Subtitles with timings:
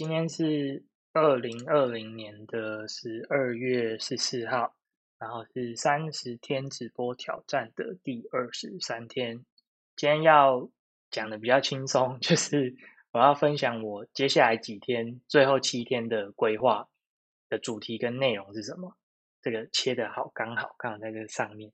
[0.00, 4.74] 今天是二零二零年的十二月十四号，
[5.18, 9.44] 然后是三十天直播挑战的第二十三天。
[9.96, 10.70] 今天要
[11.10, 12.74] 讲的比较轻松， 就是
[13.12, 16.88] 我要分享我接下来几天、最后七天的规划
[17.50, 18.96] 的主题跟内容是什么。
[19.42, 21.70] 这个切的好，刚好刚好在这上面。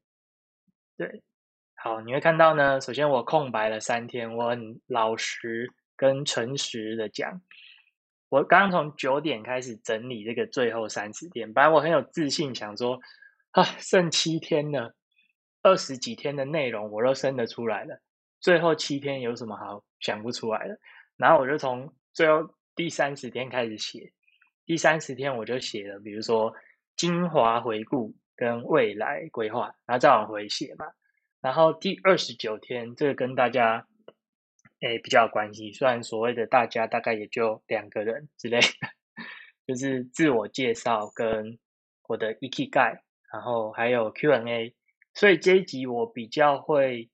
[0.97, 1.23] 对，
[1.77, 2.81] 好，你会看到呢。
[2.81, 7.41] 首先我空白了三天，我很老实跟诚实的讲。
[8.29, 12.99] 我刚从九点开始整理这个最后三十天，本来我很有自信，想说
[13.53, 14.95] 啊，剩七天了，
[15.63, 18.01] 二十几天的内容我都生得出来了，
[18.41, 20.77] 最后七天有什么好想不出来的？
[21.17, 24.13] 然后我就从最后第三十天开始写，
[24.65, 26.53] 第三十天我就写了，比如说
[26.97, 30.87] 精华回顾跟未来规划，然后再往回写嘛。
[31.41, 33.87] 然后第二十九天，这个跟大家。
[34.81, 35.73] 诶，比较有关系。
[35.73, 38.67] 虽然所谓的大家大概也就两个人之类的，
[39.67, 41.59] 就是自我介绍跟
[42.09, 43.03] 我的 e k 盖，
[43.33, 44.75] 然后还有 Q N A。
[45.15, 47.09] 所以这一集我比较会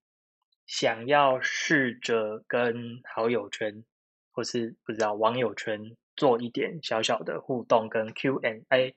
[0.67, 3.85] 想要试着跟好友圈
[4.33, 8.97] 或是不知道网友圈做一点小小的互动跟 Q N A。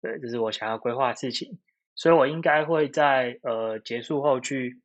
[0.00, 1.60] 对，这是我想要规划的事情。
[1.94, 4.80] 所以我应该会在呃结束后去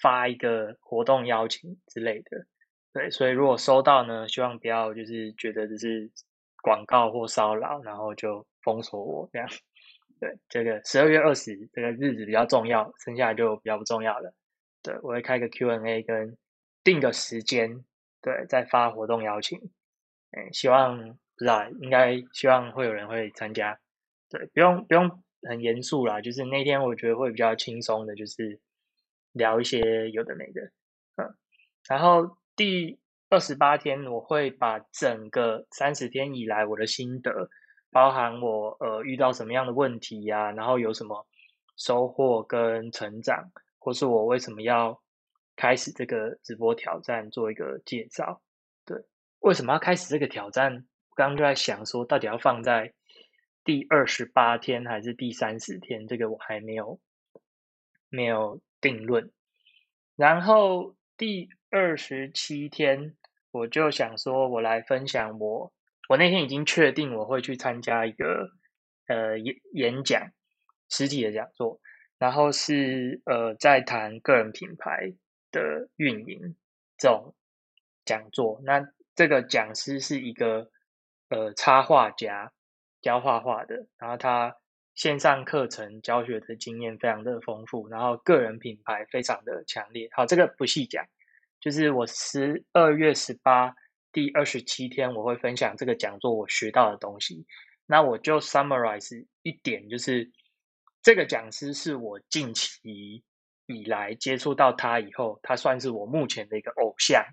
[0.00, 2.46] 发一个活动邀请之类的。
[2.96, 6.10] 对，所以如果收到呢，希望不要就是觉得这是
[6.62, 9.46] 广告或骚扰，然后就封锁我这样。
[10.18, 14.32] 对，这个十二月二十这个日子比较重要，剩下就比较不重要了。
[14.82, 16.38] 对，我会开个 Q&A 跟
[16.82, 17.84] 定个时间，
[18.22, 19.60] 对，再发活动邀请。
[20.30, 23.78] 哎，希望不知道，应该希望会有人会参加。
[24.30, 28.58] 对，不用不用很严肃啦，就是那天我觉得会比较轻松的，就是
[29.32, 30.62] 聊一些有的没的。
[31.16, 31.36] 嗯，
[31.90, 32.38] 然后。
[32.56, 37.50] 第二十八天，我会把整个三十天以来我的心得，
[37.90, 41.26] 包含我呃遇到什么样的问题呀，然后有什么
[41.76, 45.02] 收获跟成长，或是我为什么要
[45.54, 48.40] 开始这个直播挑战，做一个介绍。
[48.86, 49.04] 对，
[49.40, 50.86] 为什么要开始这个挑战？
[51.14, 52.94] 刚刚就在想说，到底要放在
[53.64, 56.06] 第二十八天还是第三十天？
[56.06, 56.98] 这个我还没有
[58.08, 59.30] 没有定论。
[60.16, 61.50] 然后第。
[61.70, 63.16] 二十七天，
[63.50, 65.72] 我就想说，我来分享我，
[66.08, 68.50] 我那天已经确定我会去参加一个
[69.08, 70.30] 呃演演讲，
[70.88, 71.80] 实体的讲座，
[72.18, 75.12] 然后是呃在谈个人品牌
[75.50, 76.56] 的运营
[76.96, 77.34] 这种
[78.04, 78.60] 讲座。
[78.64, 80.70] 那这个讲师是一个
[81.28, 82.52] 呃插画家，
[83.02, 84.56] 教画画的，然后他
[84.94, 90.08] 线上课程教学的经验非常的丰富，然后个人品牌非常的强烈。
[90.12, 91.04] 好，这个不细讲。
[91.66, 93.74] 就是我十二月十八
[94.12, 97.44] 第二十七天，我会分享这个讲座我学到的东西。
[97.86, 100.30] 那我就 summarize 一点，就是
[101.02, 103.24] 这个讲师是我近期
[103.66, 107.24] 以来接触到他以后，他算是我目前的一个偶像，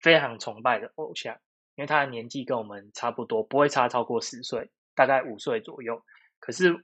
[0.00, 1.38] 非常崇拜的偶像。
[1.76, 6.02] 因为他的年纪跟我们差不多，不会差超过十岁，大概五岁左右。
[6.40, 6.74] 可是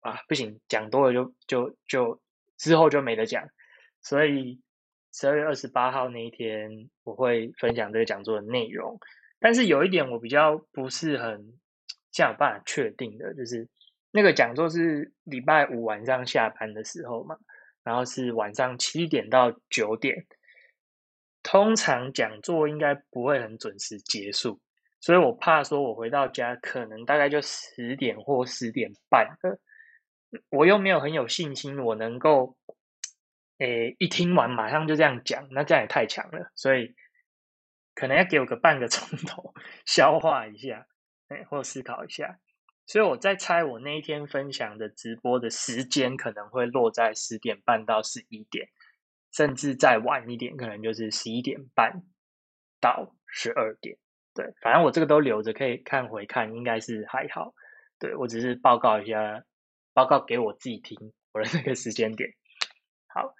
[0.00, 2.20] 啊，不行，讲多了就就就
[2.58, 3.48] 之后就没得讲，
[4.02, 4.60] 所以。
[5.18, 9.00] 十二月二十八号那一天，我会分享这个讲座的内容。
[9.40, 11.54] 但是有一点我比较不是很
[12.12, 13.66] 像有办法确定的，就是
[14.10, 17.38] 那个讲座是礼拜五晚上下班的时候嘛，
[17.82, 20.26] 然后是晚上七点到九点。
[21.42, 24.60] 通常讲座应该不会很准时结束，
[25.00, 29.58] 所以我怕说我回到家可能大概就十点或十点半了。
[30.50, 32.54] 我又没有很有信心，我能够。
[33.58, 36.94] 诶，一听完马上就这样讲，那这样也太强了，所以
[37.94, 39.54] 可能要给我个半个钟头
[39.86, 40.86] 消化一下，
[41.28, 42.38] 诶，或思考一下。
[42.86, 48.68] 所以我在猜，我那一天分享的直播的时间可能会落在十点半到十一点，
[49.32, 52.02] 甚至再晚一点，可能就是十一点半
[52.80, 53.96] 到十二点。
[54.34, 57.54] 对，反正我这个都留着，可以看回看，应该是还好。
[57.98, 59.42] 对我只是报告一下，
[59.94, 62.30] 报告给我自己听我的那个时间点。
[63.08, 63.34] 好。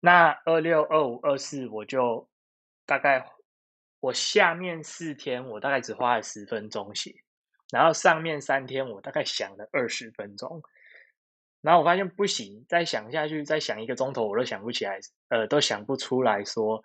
[0.00, 2.28] 那二六二五二四，我就
[2.86, 3.30] 大概
[4.00, 7.14] 我下面四天，我大概只花了十分钟写，
[7.70, 10.62] 然后上面三天我大概想了二十分钟，
[11.60, 14.98] 然后我发现不行，再想下去，再想一个钟头，我都想不起来，
[15.28, 16.82] 呃，都想不出来说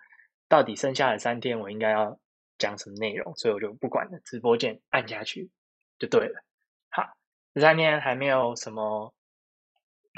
[0.48, 2.20] 到底剩下的三天我应该要
[2.58, 5.50] 讲什么内容，所以我就不管了，直播键按下去
[5.98, 6.44] 就对了。
[6.90, 7.16] 好，
[7.54, 9.12] 这三天还没有什么。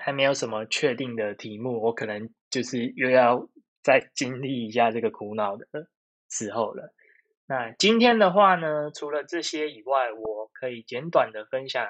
[0.00, 3.48] 还没有什么确定的题目，我可能就是又要
[3.82, 5.66] 再经历一下这个苦恼的
[6.30, 6.92] 时候了。
[7.46, 11.88] 那今天的话呢，除了这些以外，我可以简短的分享，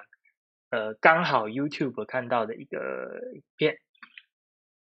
[0.70, 3.78] 呃，刚好 YouTube 看到的一个影片。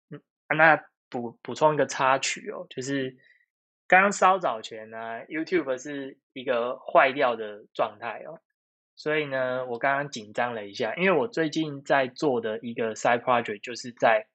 [0.10, 0.22] 嗯，
[0.58, 3.16] 那补补充一个插曲哦，就是
[3.88, 8.42] 刚稍早前呢，YouTube 是一个坏掉的状态哦，
[8.96, 14.26] 所以呢，我刚刚紧张了一下，因为我最近在做的一个 side project 就是在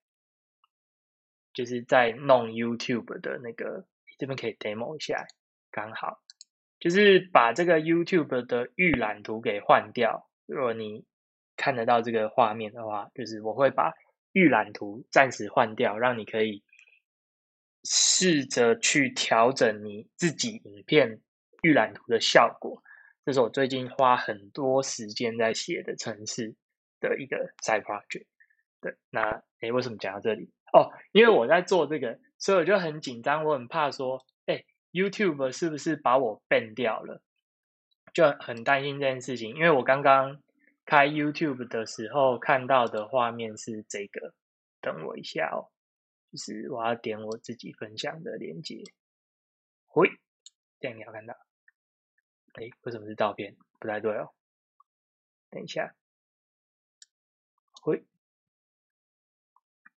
[1.61, 3.85] 就是在弄 YouTube 的那个，
[4.19, 5.27] 这边可以 demo 一下。
[5.71, 6.23] 刚好
[6.79, 10.31] 就是把这个 YouTube 的预览图给换掉。
[10.47, 11.05] 如果你
[11.55, 13.93] 看得到这个画面的话，就是我会把
[14.33, 16.65] 预览图暂时换掉，让你可以
[17.85, 21.21] 试着去调整你自己影片
[21.61, 22.83] 预览图的效果。
[23.27, 26.55] 这是我最近花很多时间在写的城市
[27.01, 28.25] 的一个 side project。
[28.81, 30.51] 对，那诶，为什么讲到这里？
[30.73, 34.25] 哦，因为我在做这个，所以我就很紧张，我很怕说。
[34.93, 37.23] YouTube 是不是把我 ban 掉了？
[38.13, 40.43] 就很担心这件事情，因为我刚刚
[40.85, 44.35] 开 YouTube 的时候看到的画面是这个。
[44.81, 45.71] 等我一下哦，
[46.33, 48.83] 就是我要点我自己分享的链接。
[49.95, 50.11] 喂，
[50.81, 51.35] 这样你要看到。
[52.55, 53.57] 哎，为什么是照片？
[53.79, 54.35] 不太对哦。
[55.51, 55.95] 等一下。
[57.85, 58.03] 喂，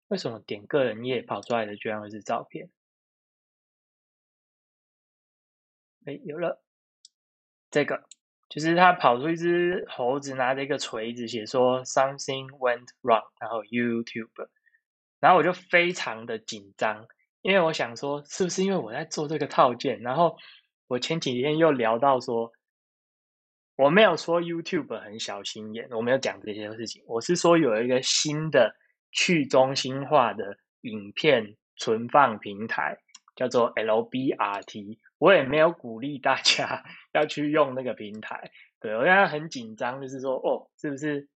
[0.07, 2.69] 为什么点个人页跑出来的居然会是照片？
[6.05, 6.61] 哎，有了，
[7.71, 8.03] 这个
[8.50, 14.50] 就是他跑出一只猴子，拿着一个锤子，写说 “something went wrong”，然后 YouTube，
[15.19, 17.07] 然后我就非常的紧张，
[17.41, 20.01] 因为我想说，是不是因为我在做这个套件？
[20.01, 20.38] 然后
[20.88, 22.51] 我前几天又聊到说，
[23.77, 28.75] 我没有说 YouTube 很小心眼，我没有讲这些事情，我是说有一个新的
[29.13, 32.98] 去中心化的影片存放平台，
[33.36, 34.98] 叫做 LBRT。
[35.18, 36.83] 我也没有鼓励大家
[37.13, 38.51] 要去用那个平台，
[38.81, 41.30] 对我现在很紧张，就是说，哦，是不是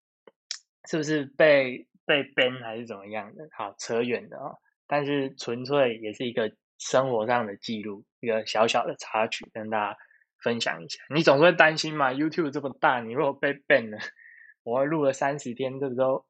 [0.90, 3.48] 是不是被被 ban 还是怎么样的？
[3.56, 4.52] 好，扯远了啊，
[4.88, 9.98] 但是纯粹也是一个生活上的记录，一个小小的插曲，跟大家
[10.44, 11.02] 分享一下。
[11.10, 13.98] 你总是会担心嘛？YouTube 这么大，你如果被 ban 了，
[14.64, 16.27] 我录了三十天，这时候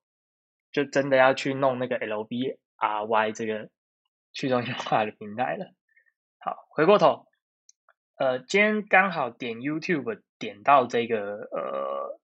[0.77, 3.71] 就真的要去弄那个 LBRY 这个
[4.31, 5.73] 去中心化的平台了。
[6.37, 7.25] 好，回过头。
[8.17, 12.19] 呃，今天刚好点 YouTube 点到这个呃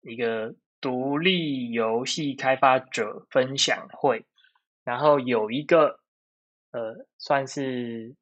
[0.00, 4.24] 一个独立游戏开发者分享会，
[4.84, 6.00] 然后有一个
[6.70, 8.16] 呃算是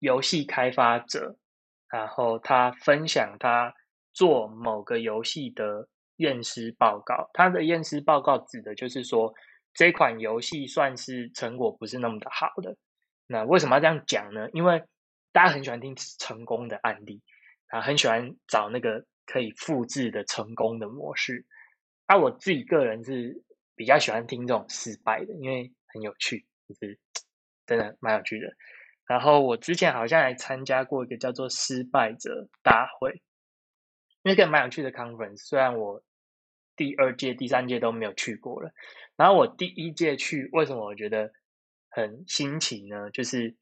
[0.00, 1.36] 游戏开发者，
[1.88, 3.76] 然后他分享他
[4.12, 7.30] 做某个游戏的验尸报告。
[7.32, 9.32] 他的验尸报告指的就是说
[9.72, 12.76] 这款游戏算是成果不是那么的好的。
[13.26, 14.48] 那为什么要这样讲呢？
[14.52, 14.82] 因为
[15.32, 17.22] 大家很喜欢听成功的案例，
[17.68, 21.44] 啊，很喜欢找那个可以复制的成功的模式。
[22.06, 23.42] 啊，我自己个人是
[23.74, 26.98] 比较喜欢听这种失败的，因为很有趣，就是
[27.66, 28.52] 真的蛮有趣的。
[29.06, 33.22] 然后我之前好像还参加过一个叫做失败者大会，
[34.24, 35.36] 那个蛮有趣的 conference。
[35.36, 36.02] 虽然我
[36.74, 38.72] 第二届、第三届都没有去过了，
[39.14, 41.32] 然后我第一届去，为什么我觉得
[41.88, 43.12] 很新奇呢？
[43.12, 43.54] 就是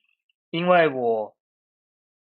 [0.48, 1.36] 因为我。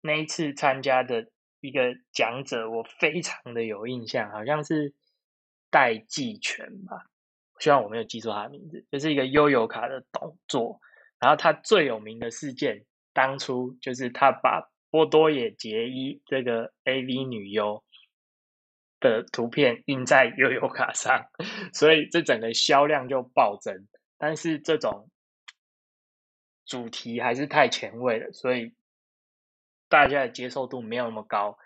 [0.03, 4.95] 那一次参加的一个讲者，我非常的有印象，好像是
[5.69, 7.11] 戴季全吧，
[7.59, 10.81] 希望我没有记错他的名字，就是一个悠游卡的动作。
[11.19, 17.83] 然后他最有名的事件，当初就是他把波多野结衣这个 AV 女优
[19.01, 21.27] 的图片印在悠游卡上，
[21.73, 23.87] 所以这整个销量就暴增。
[24.19, 25.11] 但是这种
[26.65, 28.75] 主题还是太前卫了，所以。
[29.89, 31.57] 大家的接受度没有那么高，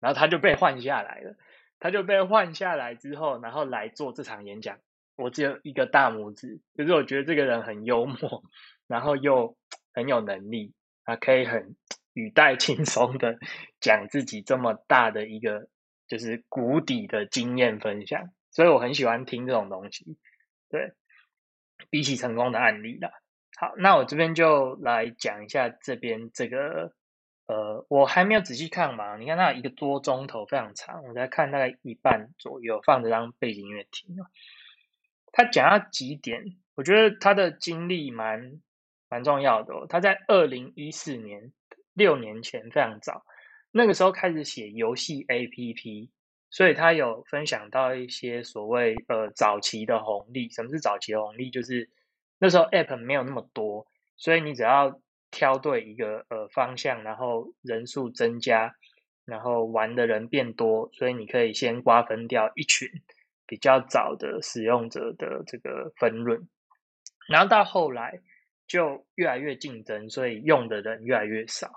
[0.00, 1.34] 然后他就被换下来了。
[1.78, 4.78] 他就被换下来之后，然后来做这场演讲。
[5.16, 8.44] 我只有一个大拇指，就是我觉得这个人很幽默，
[8.86, 9.56] 然后又
[9.94, 10.74] 很有能力，
[11.06, 11.74] 他可以很
[12.12, 13.38] 语带轻松的
[13.80, 15.66] 讲自己这么大的一个
[16.10, 18.28] 就是谷底的经验分享。
[18.50, 20.18] 所以我很喜欢听这种东西。
[20.68, 20.92] 对，
[21.88, 23.10] 比起成功的案例啦。
[23.56, 26.92] 好，那我这边就来讲一下这边这个。
[27.46, 34.14] 呃，我还没有仔细看嘛，你看它一个多钟头非常长，我在看大概一半左右，放着当背景音乐听
[35.32, 36.44] 他讲到几点，
[36.76, 38.60] 我觉得他的经历蛮
[39.08, 39.74] 蛮重要的。
[39.88, 41.52] 他在二零一四年，
[41.92, 43.24] 六年前非常早，
[43.72, 46.08] 那个时候开始写游戏 APP，
[46.50, 50.48] 所以他有分享到一些所谓呃早期的红利。
[50.50, 51.50] 什么是早期的红利？
[51.50, 51.88] 就是
[52.38, 53.86] 那时候 App 没有那么多，
[54.16, 55.00] 所以你只要
[55.30, 58.74] 挑对一个呃方向，然后人数增加，
[59.24, 62.88] 然后玩的人变多，所以你可以先瓜分掉一群
[63.46, 66.48] 比较早的使用者的这个分润，
[67.28, 68.20] 然后到后来
[68.66, 71.70] 就越来越竞争，所以用的人越来越少。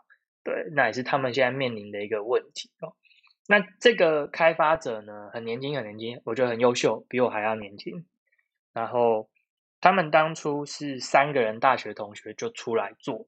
[0.43, 2.95] 对，那也是他们现在面临的一个问题哦。
[3.47, 8.05] 那这个开发者呢，很年轻，很年轻，我觉得很优秀，比我还要年轻。
[8.73, 9.29] 然后
[9.81, 13.27] 他们当初是三个人大学同学就出来做，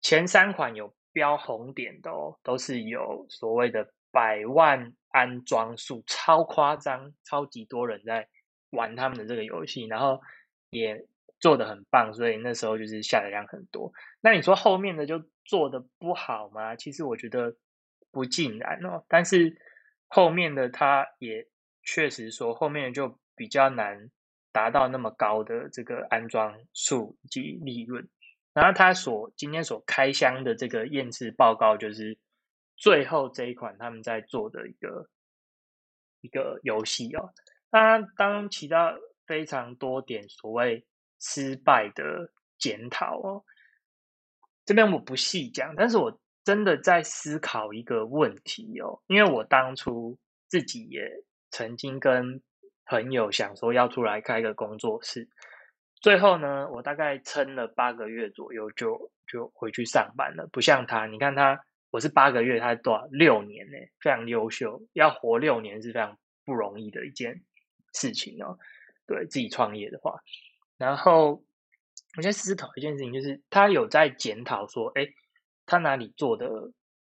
[0.00, 8.28] 前三款有标红点的哦，都是有所谓的百万安装数，超夸张，超级多人在
[8.70, 10.20] 玩他们的这个游戏，然后
[10.70, 11.04] 也
[11.40, 13.92] 做的很棒，所以那时候就是下载量很多。
[14.20, 16.76] 那你说后面的就做的不好吗？
[16.76, 17.56] 其实我觉得。
[18.10, 19.54] 不尽然哦，但是
[20.08, 21.46] 后面的他也
[21.82, 24.10] 确实说，后面就比较难
[24.50, 28.08] 达到那么高的这个安装数以及利润。
[28.54, 32.18] 然后他所今天所开箱的这个验证报告，就是
[32.78, 35.10] 最后这一款他们在做的一个
[36.22, 37.34] 一个游戏哦。
[37.70, 40.86] 那当其他非常多点所谓
[41.20, 43.44] 失败的检讨哦，
[44.64, 46.20] 这边我不细讲，但是我。
[46.44, 51.06] 真的在思考一个问题哦，因为我当初自己也
[51.50, 52.40] 曾经跟
[52.86, 55.28] 朋友想说要出来开个工作室，
[56.00, 60.48] 最后呢，我大概撑了八个月左右就就回去上班了。
[60.50, 61.60] 不像他，你看他，
[61.90, 63.76] 我是八个月，他多少六年呢？
[64.00, 67.42] 非常优秀，要活六年是非常不容易的一件
[67.92, 68.58] 事情哦。
[69.06, 70.18] 对自己创业的话，
[70.78, 71.44] 然后
[72.16, 75.06] 我先思考一件事情，就是他有在检讨说，哎。
[75.70, 76.48] 他哪里做的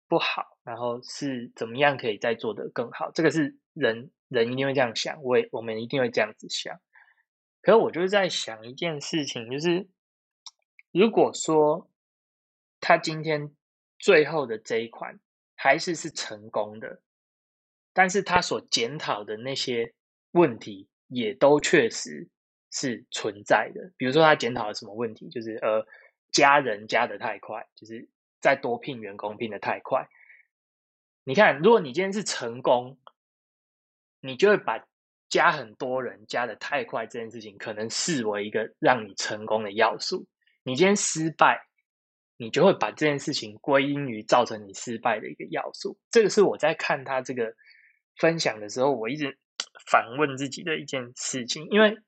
[0.08, 3.12] 不好，然后是怎么样可以再做的更好？
[3.12, 6.76] 这个是人人一定会这样想，我也我们一定会这样子想。
[7.62, 9.86] 可是我就是在想一件事情，就是
[10.90, 11.88] 如果说
[12.80, 13.54] 他今天
[14.00, 15.20] 最后的这一款
[15.54, 17.00] 还是是成功的，
[17.92, 19.94] 但是他所检讨的那些
[20.32, 22.28] 问题也都确实
[22.76, 23.90] 是存在的。
[23.96, 25.84] 比如说他检讨了什么问题，就是呃
[26.30, 28.08] 加人加的太快，就是。
[28.38, 30.06] 再多聘员工聘的太快，
[31.24, 32.96] 你看，如果你今天是成功，
[34.20, 34.86] 你就会把
[35.28, 40.28] 加很多人加的太快这件事情，可能视为一个让你成功的要素。
[40.62, 41.66] 你今天失败，
[42.36, 45.98] 你就会把这件事情归因于造成你失败的一个要素。
[46.10, 47.52] 这个是我在看他这个
[48.18, 49.36] 分享的时候，我一直
[49.90, 51.66] 反问自己的一件事情。
[51.70, 51.98] 因为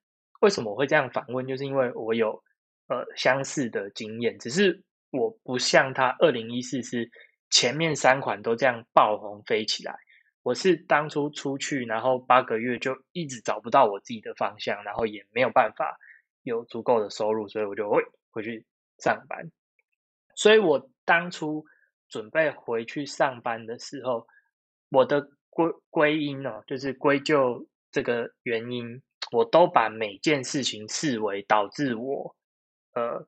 [0.40, 2.42] 为什么我会这样反问，就是因为我有
[2.88, 4.82] 呃相似的经验，只是。
[5.10, 7.10] 我不像他，二零一四是
[7.48, 9.98] 前面三款都这样爆红飞起来。
[10.42, 15.96] 我是当初出去，然后八个月就一直找不到我自己的方向，然后也没有办法
[16.42, 18.66] 有足够的收入，所以我就会回去
[18.98, 19.50] 上班。
[20.34, 21.64] 所以我当初
[22.10, 24.26] 准备回去上班的时候，
[24.90, 29.00] 我的归归因呢，就是归咎这个原因，
[29.32, 32.36] 我都把每件事情视为导致我
[32.94, 33.26] 呃。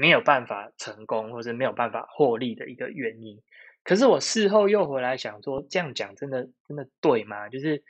[0.00, 3.42] 没有办法成功，或者没有办法获利的一个原因。
[3.82, 7.48] 可是我事后又回来想说，这样讲真的真的对吗？
[7.48, 7.82] 就是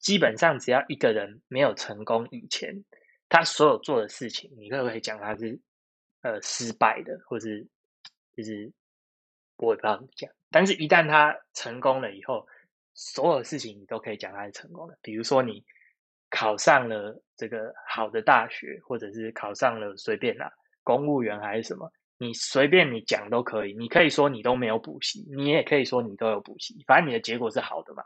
[0.00, 2.84] 基本上只要一个人没有成功以前，
[3.28, 5.60] 他所有做的事情，你可不可以讲他是
[6.22, 7.64] 呃失败的，或是
[8.36, 8.72] 就是
[9.58, 10.28] 我也不知道怎么讲。
[10.50, 12.48] 但是，一旦他成功了以后，
[12.92, 14.98] 所有事情你都可以讲他是成功的。
[15.00, 15.64] 比如说，你
[16.30, 20.50] 考上了这个好的大学，或者是考上了随便哪。
[20.82, 23.74] 公务员还是什么，你随便你讲都可以。
[23.76, 28.02] 你可以说你都没有补习，你也可以说你都有补习，反正你的结果是好的嘛。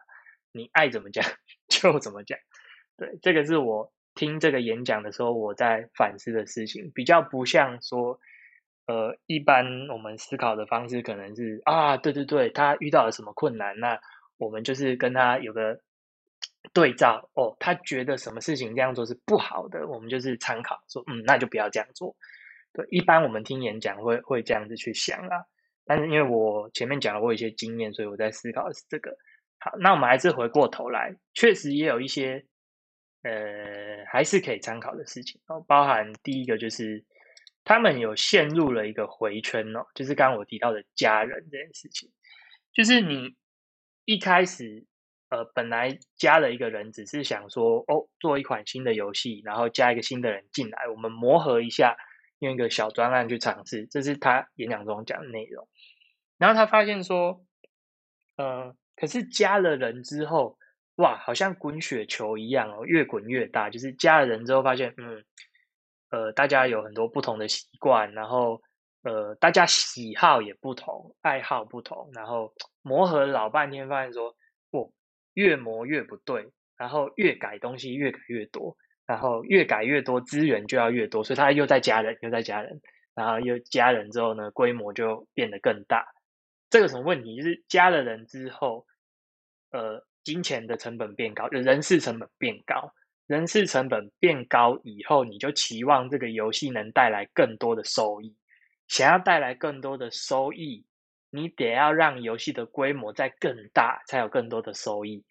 [0.53, 1.25] 你爱怎么讲
[1.69, 2.39] 就怎么讲。
[2.97, 8.19] 对，这个是我听这个演讲的时候我在反思的事情，比较不像说，
[8.87, 13.99] 呃，一般我们思考的方式可能是啊，对对对，他遇到了什么困难，那
[14.37, 15.81] 我们就是跟他有个
[16.73, 22.17] 对照哦，他觉得什么事情这样做是不好的，我们就是参考说，嗯，那就不要这样做。
[22.73, 25.45] 对，一般我们听演讲会会这样子去想啦，
[25.85, 29.17] 但是因为我前面讲了我有一些经验，所以我在思考的是这个。
[29.61, 32.45] 好，那我们还是回过头来，确实也有一些
[33.23, 37.05] 呃还是可以参考的事情哦，包含第一个就是
[37.65, 42.11] 他们有陷入了一个回圈哦，就是刚刚我提到的家人这件事情，
[42.75, 43.37] 就是你
[44.05, 44.85] 一开始
[45.35, 51.97] 呃本来加了一个人，只是想说哦做一款新的游戏，然后加一个新的人进来，我们磨合一下。
[52.41, 55.67] 用一个小专案去尝试，这是他演讲中讲的内容。
[56.37, 57.41] 然后他发现说，
[58.37, 60.59] 呃，可是加了人之后，
[60.97, 63.71] 哇，好像滚雪球一样哦，越滚越大。
[63.71, 65.25] 就是加了人之后，发现，嗯，
[66.11, 68.61] 呃，大家有很多不同的习惯，然后
[69.05, 74.35] 呃，大家喜好也不同，爱好不同，然后磨合老半天，发现说，
[75.35, 78.77] 越磨越不对，然后越改东西越改越多，
[79.07, 82.81] 然后越改越多，资源就要越多，所以他又在加人，又在加人，
[83.15, 86.07] 然后又加人之后呢，规模就变得更大。
[86.71, 87.37] 这个什么问题？
[87.37, 88.87] 就是加了人之后，
[89.71, 92.93] 呃，金钱的成本变高，就人事成本变高，
[93.27, 98.37] 人事成本变高以后，你就期望这个游戏能带来更多的收益。
[98.89, 100.85] 想要带来更多的收益，
[101.35, 105.25] 你得要让游戏的规模再更大，才有更多的收益。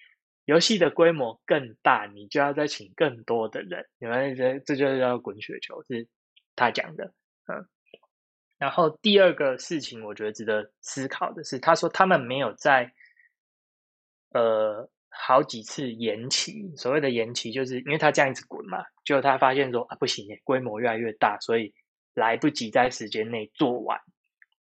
[0.45, 3.87] 游戏的规模更大，你就要再请更多的人。
[3.99, 6.07] 你们这这就是叫滚雪球，是
[6.55, 7.13] 他讲的。
[7.47, 7.65] 嗯，
[8.57, 12.91] 然后第二个事情，我觉得值得思考的是，他说他们没有在
[14.33, 16.75] 呃好几次延期。
[16.75, 21.73] 所谓的延期，就是因为他这样子滚嘛，就他发现说啊不行，规模越来越大，所以。
[22.15, 23.99] 来不及在时间内做完，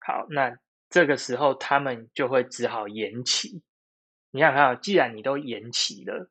[0.01, 0.57] 好，那
[0.95, 3.61] 这个时候他们就会只好延期。
[4.31, 6.31] 你想看，既然你都延期了，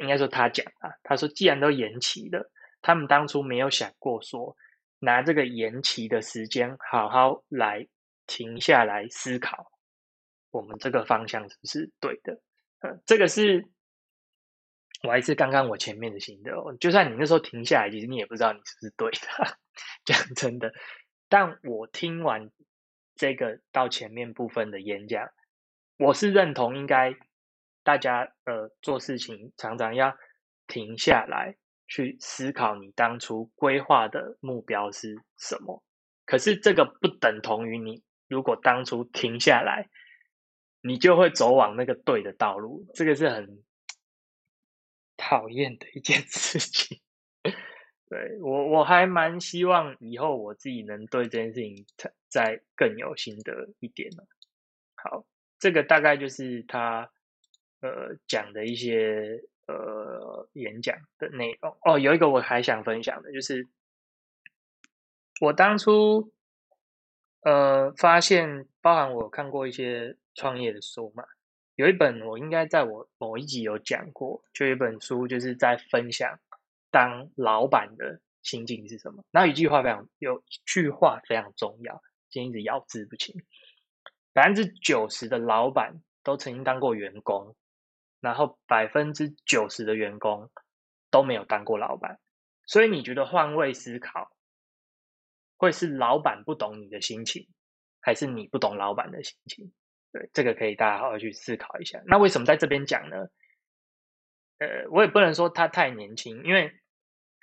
[0.00, 4.56] 应该说他讲啊，他说既然都延期了，他们当初没有想过说
[4.98, 7.86] 拿这个延期的时间好好来
[8.26, 9.70] 停下来思考，
[10.50, 12.40] 我们这个方向是不是对的？
[12.80, 13.68] 呃，这个是。
[15.02, 19.58] 我还是刚刚我前面的心得，就算你那时候停下来，其实你也不知道你是不是对的，
[20.06, 20.72] 讲真的。
[21.28, 22.50] 但我听完
[23.14, 25.30] 这个到前面部分的演讲，
[25.98, 27.14] 我是认同应该
[27.82, 30.16] 大家呃做事情常常要
[30.66, 31.56] 停下来
[31.86, 35.82] 去思考你当初规划的目标是什么。
[36.24, 39.88] 可是这个不等同于你如果当初停下来，
[40.80, 42.86] 你就会走往那个对的道路。
[42.94, 43.62] 这个是很。
[45.16, 47.00] 讨厌的一件 事情，
[48.08, 51.86] 对我我还蛮希望以后我自己能对这件事情
[52.34, 54.10] 再更有心得一点
[54.96, 55.24] 好，
[55.60, 57.08] 这个大概就是他
[57.80, 61.96] 呃讲的一些呃演讲的内容哦。
[61.96, 63.68] 有一个我还想分享的，就是
[65.40, 66.32] 我当初
[67.42, 71.24] 呃发现，包含我看过一些创业的书嘛。
[71.76, 76.40] 有一本我应该在我某一集有讲过，就一本书就是在分享
[76.90, 79.24] 当老板的心境是什么。
[79.30, 82.02] 那一句话非常有一句话非常重要，
[82.34, 83.44] 今天一直咬字不清。
[84.32, 87.54] 百分之九十的老板都曾经当过员工，
[88.20, 90.50] 然后百分之九十的员工
[91.12, 92.18] 都没有当过老板。
[92.66, 94.32] 所以你觉得换位思考，
[95.56, 97.46] 会是老板不懂你的心情，
[98.00, 99.72] 还是你不懂老板的心情？
[100.10, 102.02] 对，这个可以大家好好去思考一下。
[102.06, 103.28] 那为什么在这边讲呢？
[104.58, 106.72] 呃，我也不能说他太年轻，因为，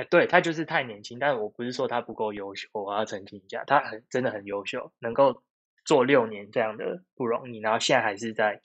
[0.05, 1.19] 对他就是太年轻。
[1.19, 5.43] 但我不是说他不够优秀，我要澄清一下，他很真的很优秀，能够
[5.85, 8.61] 做六年这样的不容易，然后现在还是在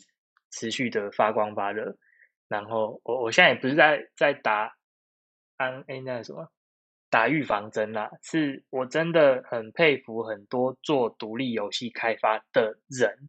[0.50, 1.96] 持续的发光发热。
[2.48, 4.76] 然后我我现在也不是在在打
[5.56, 6.48] 安哎那什么
[7.10, 13.28] 打预防针啦，是我真的很佩服很多做独立游戏开发的人。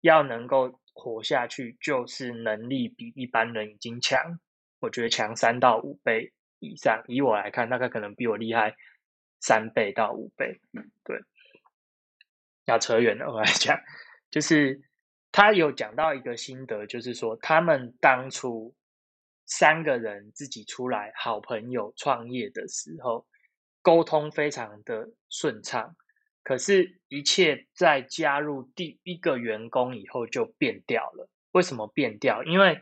[0.00, 4.40] 要能够活下去，就是能力比一般人已经强，
[4.80, 6.32] 我觉得强三到五倍
[6.62, 7.04] 以上。
[7.08, 8.76] 以我来看，大概可能比我厉害
[9.40, 10.60] 三倍到五倍。
[11.04, 11.20] 对，
[12.64, 13.78] 要扯远了，我来讲，
[14.30, 14.80] 就是
[15.30, 18.74] 他有讲到一个心得，就是说他们当初
[19.44, 23.26] 三个人自己出来，好朋友创业的时候，
[23.82, 25.96] 沟通非常的顺畅。
[26.44, 31.28] 可是，一切在加入第一个员工以后就变掉了。
[31.52, 32.42] 为什么变掉？
[32.42, 32.80] 因为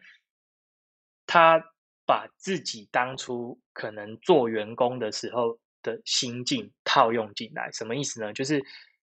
[1.27, 1.63] 他
[2.11, 7.71] 把自己当初可能做员工的时候的心境套用进来。
[7.71, 8.33] 什么意思呢？
[8.33, 8.61] 就是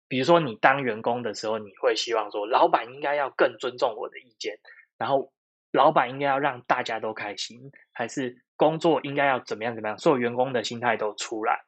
[0.09, 4.59] 比如说，你当员工的时候，你会希望说，老板应该要更尊重我的意见，
[4.99, 5.33] 然后
[5.71, 9.97] 老板应该要让大家都开心，还是工作应该要怎么样怎么样？
[9.97, 11.61] 所有员工的心态都出来。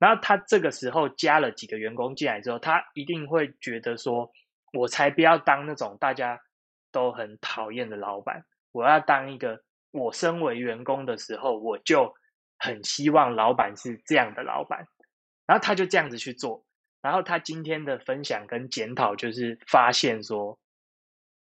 [0.00, 4.32] 然后他这个时候加了几个员工进来之后，他一定会觉得说
[4.76, 6.40] ：“我才不要当那种大家
[6.90, 12.14] 都很讨厌的老板，我要当一个我身为员工的时候，我就
[12.58, 14.86] 很希望老板是这样的老板。”
[15.46, 16.64] 然后他就这样子去做。
[17.02, 20.58] 然后他今天的分享跟检讨就是发现说，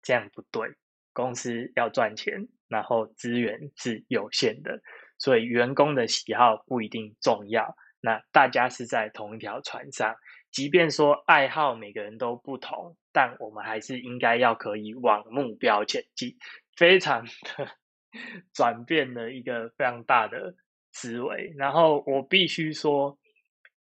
[0.03, 0.69] 这样不对，
[1.13, 4.81] 公司要赚钱，然后资源是有限的，
[5.19, 7.75] 所以员工的喜好不一定重要。
[8.03, 10.15] 那大家是在同一条船上，
[10.51, 16.37] 即便说爱好每个人都不同，但我们还是应该要可以往目标前进。
[16.77, 17.69] 非常的
[18.55, 20.55] 转变了一个非常大的
[20.93, 21.53] 思维。
[21.57, 23.19] 然后我必须说，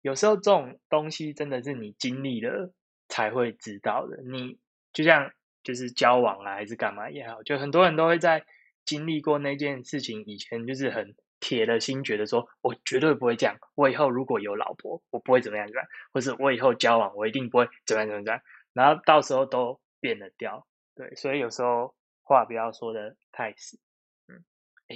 [0.01, 2.73] 有时候这种东西真的是你经历了
[3.07, 4.21] 才会知道的。
[4.23, 4.57] 你
[4.91, 5.31] 就像
[5.63, 8.45] 就是交往啊，还是干嘛也好，就很多人都会在
[8.85, 13.57] 经历过那件事情以前，就是很铁了心，觉得说我绝对不会这样。
[13.75, 18.41] 我以后如果有老婆，我不会怎么样怎么样，或是我以后交往，我一定不会怎么样怎么样。
[18.73, 20.67] 然后到时候都变了调。
[20.95, 23.79] 对，所以有时候话不要说的太死。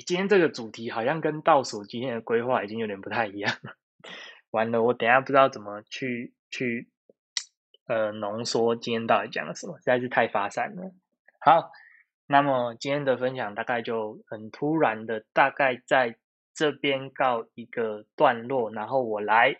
[0.01, 3.75] 今天这个主题好像跟倒数今天的规划已经有点不太一样了。
[4.51, 6.89] 完了，我等下不知道怎么去去
[7.85, 10.93] 呃浓缩今天到底讲了什么，实在是太发散了。
[11.39, 11.71] 好，
[12.25, 16.17] 那么今天的分享大概就很突然的，大概在
[16.53, 19.57] 这边告一个段落，然后我来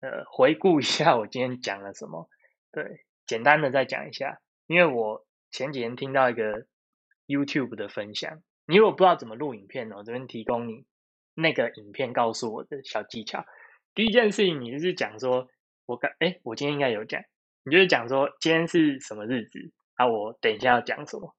[0.00, 2.28] 呃回顾一下我今天讲了什么。
[2.70, 4.40] 对，简单的再讲一下。
[4.66, 6.66] 因为我前几天听到一个
[7.26, 10.84] YouTube 的分享，你如果不知道怎么录影片呢，我这边提供你
[11.34, 13.44] 那个影片告诉我的小技巧。
[13.94, 15.48] 第一件事情，你就是讲说，
[15.86, 17.22] 我刚哎，我今天应该有讲，
[17.64, 20.06] 你就是讲说今天是什么日子啊？
[20.06, 21.34] 我等一下要讲什么。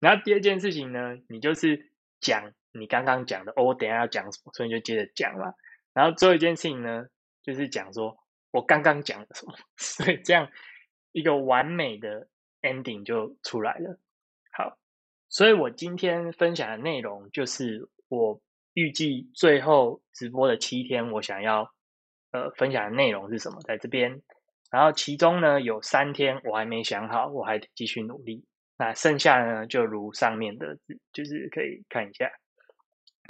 [0.00, 5.54] 然后第二件事情呢，你就是讲你刚刚讲的，哦，我等下要讲什么，所以你就接着讲嘛。
[5.92, 7.06] 然后最后一件事情呢，
[7.42, 8.16] 就是讲说
[8.50, 10.50] 我刚刚讲了什么， 所以这样
[11.12, 12.28] 一个完美的。
[12.62, 13.98] ending 就出来了。
[15.32, 18.38] 所以我今天分享的内容就是我
[18.74, 21.72] 预计最后直播的七天，我想要
[22.32, 24.20] 呃分享的内容是什么，在这边。
[24.70, 28.44] 然后其中呢有三天我还没想好，我还得继续努力。
[28.76, 30.78] 那剩下呢就如上面的，
[31.14, 32.30] 就是可以看一下。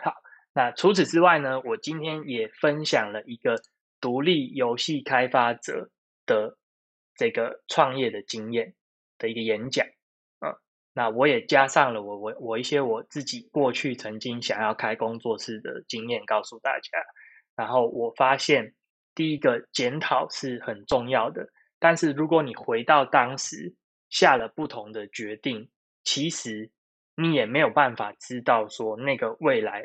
[0.03, 0.13] 好，
[0.53, 3.63] 那除此之外呢，我今天也分享了一个
[4.01, 5.89] 独立游戏开发者
[6.27, 6.59] 的
[7.15, 8.75] 这个创业的经验。
[9.19, 9.87] 的一个演讲，
[10.95, 16.91] 那我也加上了我我我一些我自己过去曾经想要开工作室的经验，告诉大家。
[17.57, 18.75] 然后我发现，
[19.15, 23.75] 第一个检讨是很重要的，但是如果你回到当时
[24.11, 25.71] 下了不同的决定，
[26.05, 26.71] 其实
[27.17, 29.85] 你也没有办法知道说那个未来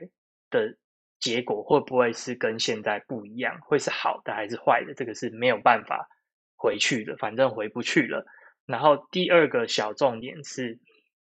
[0.49, 0.77] 的
[1.19, 6.07] 结果会不会是跟现在不一样，会是好的还是坏的，这个是没有办法
[6.55, 8.25] 回去的，反正回不去了。
[8.65, 10.79] 然后第二个小重点是，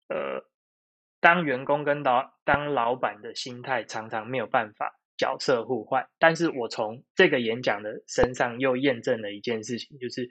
[0.10, 0.44] 呃，
[1.20, 6.08] 当员工跟老当老板的心态常常没有办法角色互换。
[6.20, 10.30] 但是我从这个演讲的身上又验证了一件事情，就是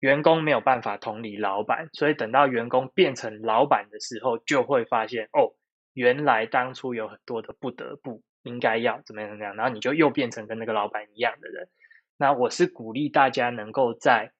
[0.00, 5.54] 员工没有办法同理老板，所以等到员工变成老板的时候，就会发现哦，
[5.92, 11.68] 原来当初有很多的不得不应该要怎么样怎么样，然后你就又变成跟那个老板一样的人。
[12.16, 14.32] 那我是鼓励大家能够在。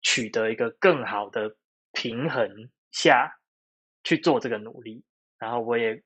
[0.00, 1.56] 取得一个更好的
[1.92, 3.37] 平衡下
[4.04, 5.04] 去做这个努力，
[5.38, 6.02] 然后我也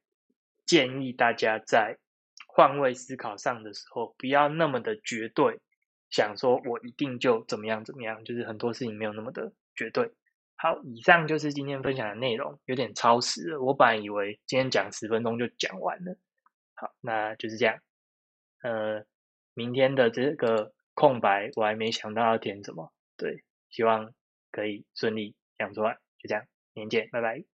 [0.67, 1.99] 建议大家在
[2.47, 5.61] 换位思考上的时候，不要那么的绝对，
[6.11, 10.13] 想说我一定就怎么样怎么样，就是很多事情没有那么的绝对。
[10.57, 13.61] 好，以上就是今天分享的内容，有点超时了。
[13.61, 16.17] 我本来以为今天讲十分钟就讲完了，
[16.75, 17.79] 好，那就是这样。
[18.63, 19.05] 呃，
[19.55, 23.43] 明天的这个空白我还没想到要填什么，对。
[23.71, 24.13] 希望
[24.51, 27.52] 可以顺利讲出来，就这样，明天见，拜拜。